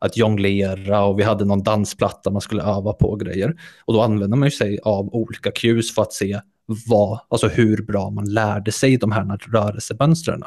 [0.00, 3.60] att jonglera och vi hade någon dansplatta man skulle öva på och grejer.
[3.84, 6.40] Och då använde man ju sig av olika cues för att se
[6.86, 10.42] vad, alltså hur bra man lärde sig de här rörelsemönstren.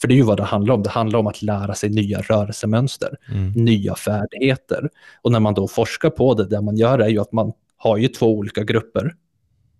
[0.00, 0.82] För det är ju vad det handlar om.
[0.82, 3.52] Det handlar om att lära sig nya rörelsemönster, mm.
[3.52, 4.90] nya färdigheter.
[5.22, 7.96] Och när man då forskar på det, det man gör är ju att man har
[7.96, 9.14] ju två olika grupper.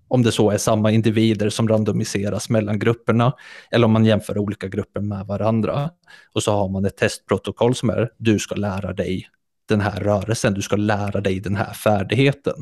[0.09, 3.33] Om det så är samma individer som randomiseras mellan grupperna
[3.71, 5.91] eller om man jämför olika grupper med varandra.
[6.35, 9.29] Och så har man ett testprotokoll som är du ska lära dig
[9.69, 12.55] den här rörelsen, du ska lära dig den här färdigheten.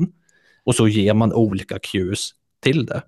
[0.63, 2.29] Och så ger man olika cues
[2.63, 3.01] till det.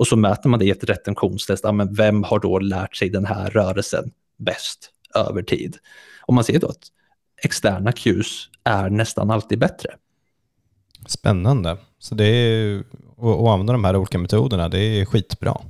[0.00, 3.10] Och så mäter man det i ett retentionstest, ja, men vem har då lärt sig
[3.10, 5.76] den här rörelsen bäst över tid?
[6.22, 6.86] Och man ser då att
[7.42, 9.90] externa cues är nästan alltid bättre.
[11.06, 11.76] Spännande.
[11.98, 12.78] Så det är,
[13.18, 15.60] att använda de här olika metoderna, det är skitbra.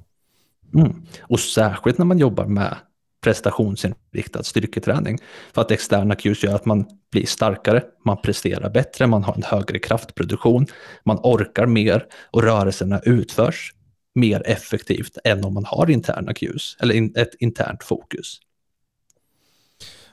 [0.74, 1.02] Mm.
[1.22, 2.76] Och särskilt när man jobbar med
[3.20, 5.18] prestationsinriktad styrketräning.
[5.52, 9.42] För att externa cues gör att man blir starkare, man presterar bättre, man har en
[9.42, 10.66] högre kraftproduktion,
[11.04, 13.74] man orkar mer och rörelserna utförs
[14.14, 18.40] mer effektivt än om man har interna cues eller in, ett internt fokus.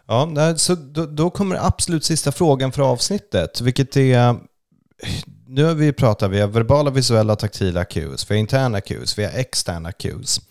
[0.07, 4.35] Ja, så då, då, kommer absolut sista frågan för avsnittet, vilket är
[5.47, 9.23] nu har vi pratat, vi har verbala, visuella, taktila cues, vi har interna cues, vi
[9.23, 10.41] har externa cues.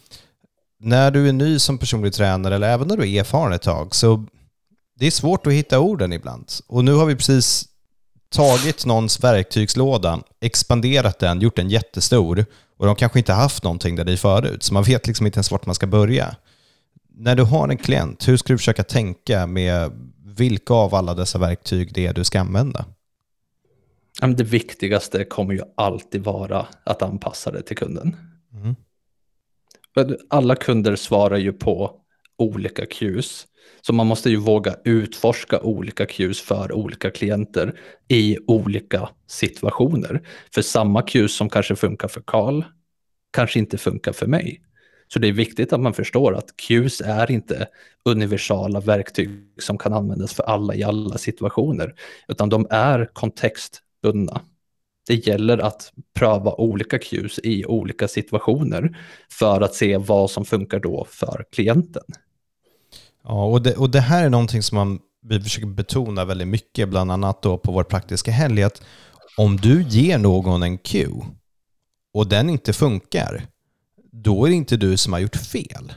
[0.79, 3.95] När du är ny som personlig tränare eller även när du är erfaren ett tag
[3.95, 4.27] så
[4.99, 6.53] det är svårt att hitta orden ibland.
[6.67, 7.69] Och nu har vi precis
[8.29, 12.45] tagit någons verktygslåda, expanderat den, gjort den jättestor
[12.77, 15.51] och de kanske inte haft någonting där i förut, så man vet liksom inte ens
[15.51, 16.37] vart man ska börja.
[17.09, 19.93] När du har en klient, hur ska du försöka tänka med
[20.25, 22.85] vilka av alla dessa verktyg det är du ska använda?
[24.37, 28.17] Det viktigaste kommer ju alltid vara att anpassa det till kunden.
[28.53, 28.77] Mm.
[30.31, 32.01] Alla kunder svarar ju på
[32.39, 33.47] olika cues.
[33.87, 40.29] Så man måste ju våga utforska olika cues för olika klienter i olika situationer.
[40.55, 42.63] För samma cues som kanske funkar för Karl
[43.33, 44.63] kanske inte funkar för mig.
[45.09, 47.69] Så det är viktigt att man förstår att cues är inte
[48.05, 51.95] universala verktyg som kan användas för alla i alla situationer,
[52.29, 54.41] utan de är kontextbundna.
[55.07, 58.99] Det gäller att pröva olika cues i olika situationer
[59.31, 62.05] för att se vad som funkar då för klienten.
[63.29, 66.89] Ja, och det, och det här är någonting som man, vi försöker betona väldigt mycket,
[66.89, 68.83] bland annat då på vår praktiska helg, att
[69.37, 71.25] om du ger någon en cue
[72.15, 73.43] och den inte funkar,
[74.13, 75.93] då är det inte du som har gjort fel.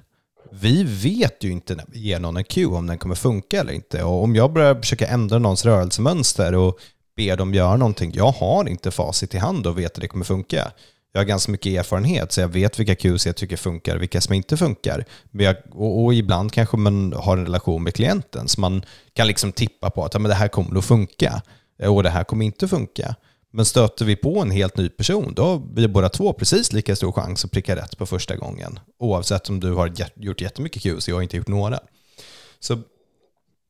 [0.52, 3.74] Vi vet ju inte när vi ger någon en cue om den kommer funka eller
[3.74, 4.04] inte.
[4.04, 6.80] Och om jag börjar försöka ändra någons rörelsemönster och
[7.16, 10.26] ber dem göra någonting, jag har inte facit i hand och vet att det kommer
[10.26, 10.72] funka.
[11.12, 14.22] Jag har ganska mycket erfarenhet så jag vet vilka QC jag tycker funkar och vilka
[14.22, 15.06] som inte funkar.
[15.32, 19.28] Men jag, och, och, ibland kanske man har en relation med klienten så man kan
[19.28, 21.42] liksom tippa på att ja, men det här kommer att funka
[21.82, 23.16] eh, och det här kommer inte funka.
[23.52, 26.96] Men stöter vi på en helt ny person, då har vi båda två precis lika
[26.96, 28.80] stor chans att pricka rätt på första gången.
[29.00, 31.80] Oavsett om du har gjort jättemycket QC och jag har inte gjort några.
[32.60, 32.82] Så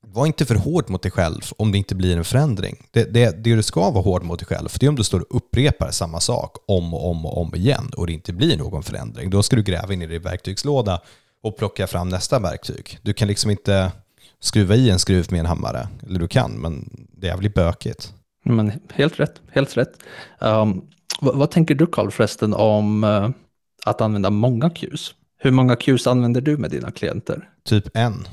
[0.02, 2.88] var inte för hård mot dig själv om det inte blir en förändring.
[2.92, 5.20] Det, det, det du ska vara hård mot dig själv, det är om du står
[5.20, 8.84] och upprepar samma sak om och om och om igen och det inte blir någon
[8.84, 9.30] förändring.
[9.30, 11.02] Då ska du gräva in i din verktygslåda
[11.44, 12.98] och plocka fram nästa verktyg.
[13.02, 13.92] Du kan liksom inte
[14.40, 15.88] skruva i en skruv med en hammare.
[16.08, 18.14] Eller du kan, men det är jävligt bökigt.
[18.44, 19.92] Men helt rätt, helt rätt.
[20.40, 20.82] Um,
[21.22, 23.30] vad, vad, tänker du Karl förresten om uh,
[23.86, 25.14] att använda många Qs?
[25.38, 27.50] Hur många Qs använder du med dina klienter?
[27.64, 28.28] Typ en.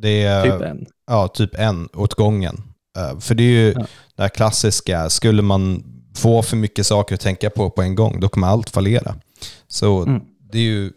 [0.00, 0.86] Det är, typ en?
[1.06, 2.62] Ja, typ en åt gången.
[2.98, 3.86] Uh, för det är ju ja.
[4.16, 5.84] det här klassiska, skulle man
[6.16, 9.14] få för mycket saker att tänka på på en gång, då kommer allt fallera.
[9.68, 10.22] Så mm.
[10.52, 10.92] det är ju,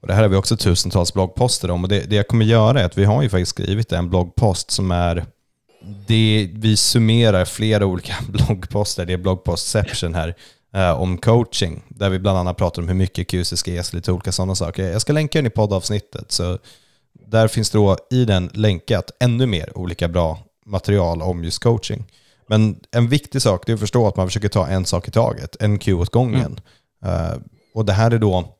[0.00, 2.80] och det här har vi också tusentals bloggposter om, och det, det jag kommer göra
[2.80, 5.26] är att vi har ju faktiskt skrivit en bloggpost som är
[6.06, 10.34] det, vi summerar flera olika bloggposter, det är bloggpostception här,
[10.74, 14.12] eh, om coaching, där vi bland annat pratar om hur mycket QC ska ges, lite
[14.12, 14.90] olika sådana saker.
[14.90, 16.58] Jag ska länka den i poddavsnittet, så
[17.12, 22.04] där finns då i den länkat ännu mer olika bra material om just coaching.
[22.46, 25.56] Men en viktig sak är att förstå att man försöker ta en sak i taget,
[25.60, 26.60] en Q åt gången.
[27.04, 27.32] Mm.
[27.32, 27.38] Uh,
[27.74, 28.56] och det här är då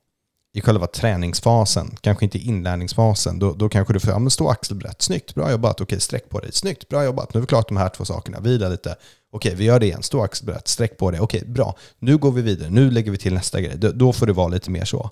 [0.53, 5.03] i själva träningsfasen, kanske inte inlärningsfasen, då, då kanske du får, ja men stå axelbrett,
[5.03, 7.77] snyggt, bra jobbat, okej sträck på dig, snyggt, bra jobbat, nu har vi klarat de
[7.77, 8.97] här två sakerna, vila lite,
[9.33, 12.43] okej vi gör det igen, stå axelbrett, sträck på dig, okej bra, nu går vi
[12.43, 15.11] vidare, nu lägger vi till nästa grej, då, då får det vara lite mer så.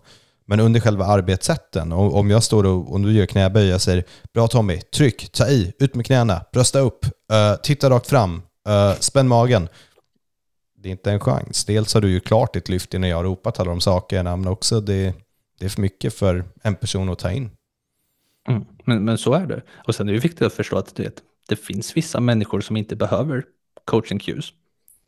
[0.50, 4.48] Men under själva arbetssätten, om jag står och, om du gör knäböj, jag säger bra
[4.48, 9.28] Tommy, tryck, ta i, ut med knäna, brösta upp, uh, titta rakt fram, uh, spänn
[9.28, 9.68] magen,
[10.76, 11.64] det är inte en chans.
[11.64, 14.48] Dels har du ju klart ditt lyft innan jag har ropat alla de sakerna, men
[14.48, 15.14] också det,
[15.58, 17.50] det är för mycket för en person att ta in.
[18.48, 19.62] Mm, men, men så är det.
[19.86, 22.96] Och sen är det viktigt att förstå att det, det finns vissa människor som inte
[22.96, 23.44] behöver
[23.84, 24.52] coaching cues.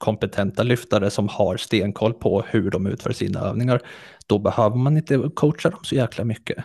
[0.00, 3.80] Kompetenta lyftare som har stenkoll på hur de utför sina övningar.
[4.26, 6.64] Då behöver man inte coacha dem så jäkla mycket.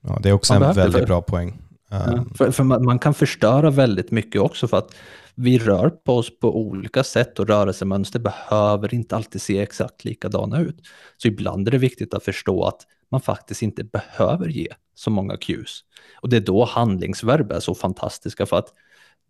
[0.00, 1.58] Ja, det är också man en väldigt för, bra poäng.
[1.90, 4.94] Ja, för, för man, man, kan förstöra väldigt mycket också för att
[5.34, 10.60] vi rör på oss på olika sätt och rörelsemönster behöver inte alltid se exakt likadana
[10.60, 10.76] ut.
[11.16, 15.36] Så ibland är det viktigt att förstå att man faktiskt inte behöver ge så många
[15.36, 15.80] cues.
[16.20, 18.68] Och det är då handlingsverb är så fantastiska för att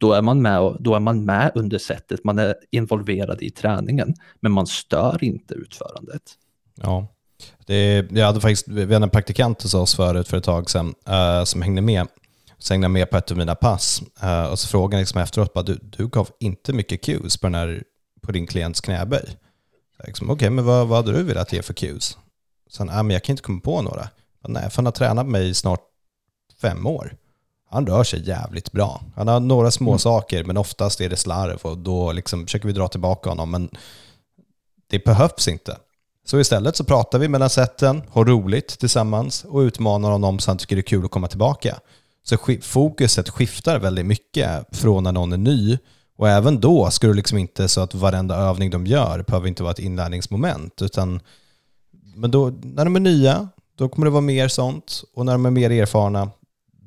[0.02, 3.50] då är man med, och, då är man med under sättet, man är involverad i
[3.50, 6.22] träningen, men man stör inte utförandet.
[6.74, 7.06] Ja,
[7.66, 10.94] det, jag hade faktiskt, vi hade en praktikant hos oss förut för ett tag sedan
[11.08, 12.06] uh, som hängde med
[12.58, 15.62] så hängde med på ett av mina pass uh, och så frågade liksom efteråt, bara,
[15.62, 17.82] du, du gav inte mycket cues på, den här,
[18.20, 19.36] på din klients knäböj.
[20.06, 22.18] Liksom, Okej, okay, men vad, vad hade du velat ge för cues?
[22.70, 24.08] Sen, ah, men jag kan inte komma på några.
[24.42, 25.80] Men, Nej, för han har tränat mig i snart
[26.60, 27.16] fem år.
[27.72, 29.02] Han rör sig jävligt bra.
[29.16, 29.98] Han har några små mm.
[29.98, 33.50] saker, men oftast är det slarv och då liksom försöker vi dra tillbaka honom.
[33.50, 33.70] Men
[34.90, 35.76] det behövs inte.
[36.24, 40.58] Så istället så pratar vi mellan sätten, har roligt tillsammans och utmanar honom så han
[40.58, 41.78] tycker det är kul att komma tillbaka.
[42.22, 45.78] Så fokuset skiftar väldigt mycket från när någon är ny.
[46.16, 49.62] Och även då ska du liksom inte så att varenda övning de gör behöver inte
[49.62, 50.82] vara ett inlärningsmoment.
[50.82, 51.20] Utan,
[52.14, 53.48] men då, när de är nya,
[53.78, 55.02] då kommer det vara mer sånt.
[55.14, 56.30] Och när de är mer erfarna,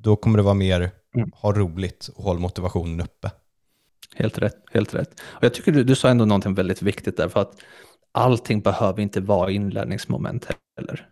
[0.06, 1.32] då kommer det vara mer mm.
[1.36, 3.32] ha roligt och hålla motivationen uppe.
[4.16, 5.22] Helt rätt, helt rätt.
[5.22, 7.54] Och jag tycker du, du sa ändå någonting väldigt viktigt där, för att
[8.12, 10.48] allting behöver inte vara inlärningsmoment
[10.78, 11.10] heller.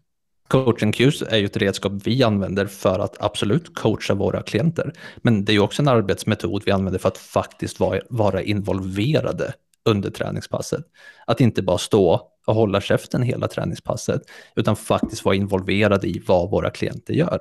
[0.48, 4.94] Coaching Qs är ju ett redskap vi använder för att absolut coacha våra klienter.
[5.18, 9.54] Men det är ju också en arbetsmetod vi använder för att faktiskt vara, vara involverade
[9.86, 10.84] under träningspasset.
[11.28, 14.22] Att inte bara stå och hålla käften hela träningspasset,
[14.56, 17.40] utan faktiskt vara involverad i vad våra klienter gör.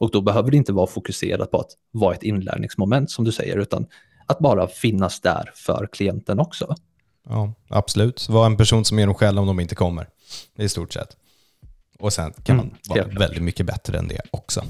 [0.00, 3.56] Och då behöver det inte vara fokuserat på att vara ett inlärningsmoment som du säger,
[3.56, 3.86] utan
[4.26, 6.74] att bara finnas där för klienten också.
[7.28, 8.28] Ja, absolut.
[8.28, 10.08] Var en person som ger dem skäll om de inte kommer.
[10.56, 11.16] I stort sett.
[11.98, 14.64] Och sen kan man mm, vara väldigt mycket bättre än det också.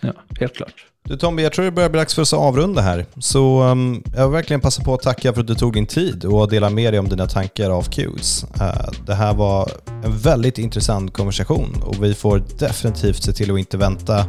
[0.00, 0.84] Ja, helt klart.
[1.08, 3.06] Du Tommy, jag tror det börjar bli dags för oss att avrunda här.
[3.18, 6.24] Så um, jag vill verkligen passa på att tacka för att du tog din tid
[6.24, 8.44] och delade med dig om dina tankar av Qs.
[8.60, 9.70] Uh, det här var
[10.04, 14.26] en väldigt intressant konversation och vi får definitivt se till att inte vänta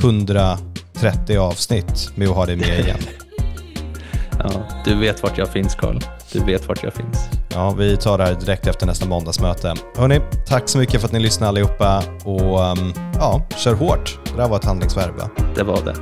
[0.00, 2.98] 130 avsnitt med att ha dig med igen.
[4.38, 5.98] ja, du vet vart jag finns Karl.
[6.32, 7.45] Du vet vart jag finns.
[7.56, 9.74] Ja, vi tar det här direkt efter nästa måndagsmöte.
[9.96, 14.18] Hörni, tack så mycket för att ni lyssnade allihopa och ehm, ja, kör hårt.
[14.24, 15.30] Det där var ett handlingsverb va?
[15.54, 15.94] Det var det.